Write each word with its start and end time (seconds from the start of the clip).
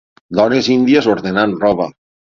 Dones 0.39 0.71
índies 0.77 1.11
ordenant 1.15 1.57
roba. 1.67 1.91